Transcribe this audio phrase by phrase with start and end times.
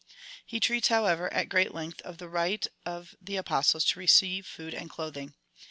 [0.43, 4.73] He treats, however, at great length of the right of the Apostles to receive food
[4.73, 5.35] and clothing.